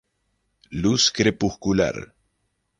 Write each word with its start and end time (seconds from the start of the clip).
Luz 0.71 1.11
crepuscular. 1.11 1.95